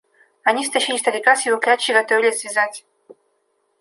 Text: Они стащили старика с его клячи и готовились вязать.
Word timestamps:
Они 0.43 0.65
стащили 0.65 0.97
старика 0.97 1.35
с 1.35 1.45
его 1.45 1.59
клячи 1.59 1.91
и 1.91 1.93
готовились 1.95 2.43
вязать. 2.43 2.85